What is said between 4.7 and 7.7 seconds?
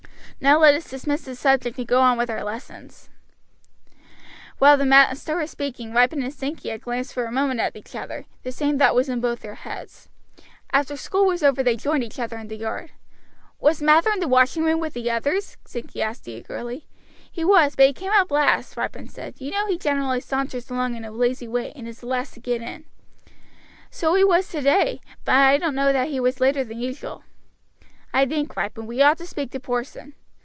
the master was speaking Ripon and Sankey had glanced for a moment